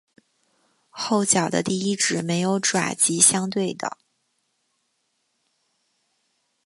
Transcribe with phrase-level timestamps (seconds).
[0.89, 3.99] 后脚的第一趾没有爪及相对的。